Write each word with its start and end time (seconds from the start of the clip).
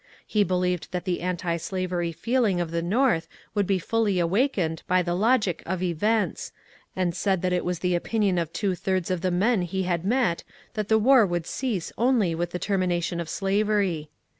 He 0.25 0.43
believed 0.43 0.87
that 0.91 1.05
the 1.05 1.21
antislavery 1.21 2.11
feeling 2.11 2.59
of 2.59 2.71
the 2.71 2.81
North 2.81 3.27
would 3.53 3.67
be 3.67 3.77
fully 3.77 4.17
awakened 4.17 4.81
by 4.87 5.03
the 5.03 5.13
logic 5.13 5.61
of 5.67 5.83
events, 5.83 6.51
and 6.95 7.13
said 7.13 7.43
that 7.43 7.53
it 7.53 7.63
was 7.63 7.77
the 7.85 7.93
opinion 7.93 8.39
of 8.39 8.51
two 8.51 8.73
thirds 8.73 9.11
of 9.11 9.21
the 9.21 9.29
men 9.29 9.61
he 9.61 9.83
had 9.83 10.03
met 10.03 10.43
that 10.73 10.87
the 10.87 10.97
war 10.97 11.27
could 11.27 11.45
cease 11.45 11.93
only 11.99 12.33
with 12.33 12.49
the 12.49 12.57
termina 12.59 13.03
tion 13.03 13.19
of 13.19 13.29
slavery. 13.29 14.09